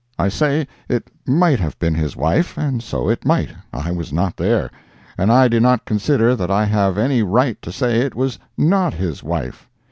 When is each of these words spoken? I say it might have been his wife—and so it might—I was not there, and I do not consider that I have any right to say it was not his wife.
I 0.17 0.29
say 0.29 0.67
it 0.89 1.11
might 1.27 1.59
have 1.59 1.77
been 1.77 1.93
his 1.93 2.15
wife—and 2.17 2.81
so 2.81 3.07
it 3.07 3.23
might—I 3.23 3.91
was 3.91 4.11
not 4.11 4.35
there, 4.35 4.71
and 5.15 5.31
I 5.31 5.47
do 5.47 5.59
not 5.59 5.85
consider 5.85 6.35
that 6.37 6.49
I 6.49 6.65
have 6.65 6.97
any 6.97 7.21
right 7.21 7.61
to 7.61 7.71
say 7.71 7.99
it 7.99 8.15
was 8.15 8.39
not 8.57 8.95
his 8.95 9.21
wife. 9.21 9.69